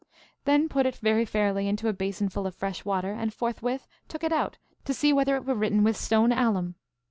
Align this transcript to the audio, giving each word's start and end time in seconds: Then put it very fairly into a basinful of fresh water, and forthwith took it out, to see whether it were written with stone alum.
Then 0.45 0.67
put 0.67 0.87
it 0.87 0.95
very 0.95 1.25
fairly 1.25 1.67
into 1.67 1.87
a 1.87 1.93
basinful 1.93 2.47
of 2.47 2.55
fresh 2.55 2.83
water, 2.83 3.11
and 3.13 3.31
forthwith 3.31 3.85
took 4.07 4.23
it 4.23 4.31
out, 4.33 4.57
to 4.85 4.95
see 4.95 5.13
whether 5.13 5.35
it 5.35 5.45
were 5.45 5.53
written 5.53 5.83
with 5.83 5.95
stone 5.95 6.31
alum. 6.31 6.73